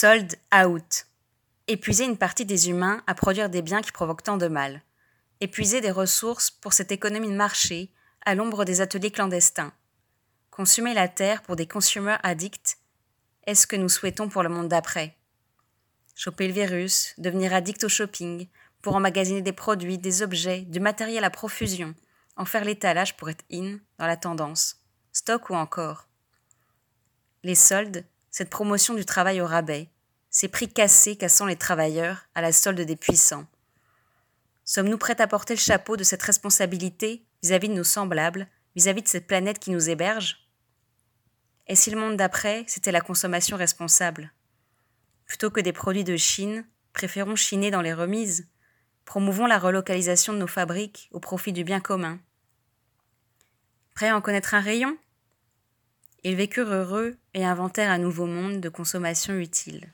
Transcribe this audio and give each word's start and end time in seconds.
Sold 0.00 0.36
out. 0.50 1.04
Épuiser 1.66 2.06
une 2.06 2.16
partie 2.16 2.46
des 2.46 2.70
humains 2.70 3.02
à 3.06 3.14
produire 3.14 3.50
des 3.50 3.60
biens 3.60 3.82
qui 3.82 3.92
provoquent 3.92 4.22
tant 4.22 4.38
de 4.38 4.48
mal. 4.48 4.80
Épuiser 5.42 5.82
des 5.82 5.90
ressources 5.90 6.50
pour 6.50 6.72
cette 6.72 6.90
économie 6.90 7.28
de 7.28 7.36
marché 7.36 7.92
à 8.24 8.34
l'ombre 8.34 8.64
des 8.64 8.80
ateliers 8.80 9.10
clandestins. 9.10 9.74
Consumer 10.50 10.94
la 10.94 11.06
terre 11.06 11.42
pour 11.42 11.54
des 11.54 11.66
consumers 11.66 12.18
addicts. 12.22 12.78
Est-ce 13.46 13.66
que 13.66 13.76
nous 13.76 13.90
souhaitons 13.90 14.30
pour 14.30 14.42
le 14.42 14.48
monde 14.48 14.68
d'après 14.68 15.18
Choper 16.14 16.46
le 16.46 16.54
virus, 16.54 17.12
devenir 17.18 17.52
addict 17.52 17.84
au 17.84 17.90
shopping, 17.90 18.48
pour 18.80 18.96
emmagasiner 18.96 19.42
des 19.42 19.52
produits, 19.52 19.98
des 19.98 20.22
objets, 20.22 20.62
du 20.62 20.80
matériel 20.80 21.24
à 21.24 21.30
profusion, 21.30 21.94
en 22.36 22.46
faire 22.46 22.64
l'étalage 22.64 23.18
pour 23.18 23.28
être 23.28 23.44
in 23.52 23.76
dans 23.98 24.06
la 24.06 24.16
tendance, 24.16 24.80
stock 25.12 25.50
ou 25.50 25.54
encore. 25.56 26.08
Les 27.42 27.54
soldes, 27.54 28.06
cette 28.30 28.50
promotion 28.50 28.94
du 28.94 29.04
travail 29.04 29.40
au 29.40 29.46
rabais, 29.46 29.90
ces 30.30 30.48
prix 30.48 30.68
cassés 30.68 31.16
cassant 31.16 31.46
les 31.46 31.56
travailleurs 31.56 32.26
à 32.34 32.40
la 32.40 32.52
solde 32.52 32.80
des 32.80 32.96
puissants. 32.96 33.46
Sommes-nous 34.64 34.98
prêts 34.98 35.20
à 35.20 35.26
porter 35.26 35.54
le 35.54 35.60
chapeau 35.60 35.96
de 35.96 36.04
cette 36.04 36.22
responsabilité 36.22 37.24
vis-à-vis 37.42 37.68
de 37.68 37.74
nos 37.74 37.84
semblables, 37.84 38.46
vis-à-vis 38.76 39.02
de 39.02 39.08
cette 39.08 39.26
planète 39.26 39.58
qui 39.58 39.72
nous 39.72 39.90
héberge? 39.90 40.48
Et 41.66 41.74
si 41.74 41.90
le 41.90 41.98
monde 41.98 42.16
d'après, 42.16 42.64
c'était 42.68 42.92
la 42.92 43.00
consommation 43.00 43.56
responsable? 43.56 44.32
Plutôt 45.26 45.50
que 45.50 45.60
des 45.60 45.72
produits 45.72 46.04
de 46.04 46.16
Chine, 46.16 46.64
préférons 46.92 47.36
chiner 47.36 47.70
dans 47.70 47.82
les 47.82 47.92
remises. 47.92 48.48
Promouvons 49.04 49.46
la 49.46 49.58
relocalisation 49.58 50.32
de 50.32 50.38
nos 50.38 50.46
fabriques 50.46 51.08
au 51.12 51.18
profit 51.18 51.52
du 51.52 51.64
bien 51.64 51.80
commun. 51.80 52.20
Prêt 53.94 54.08
à 54.08 54.16
en 54.16 54.20
connaître 54.20 54.54
un 54.54 54.60
rayon? 54.60 54.96
Ils 56.22 56.36
vécurent 56.36 56.72
heureux 56.72 57.16
et 57.32 57.44
inventèrent 57.44 57.90
un 57.90 57.98
nouveau 57.98 58.26
monde 58.26 58.60
de 58.60 58.68
consommation 58.68 59.34
utile. 59.34 59.88